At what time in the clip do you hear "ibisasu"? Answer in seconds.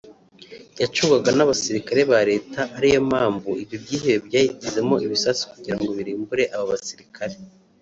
5.05-5.43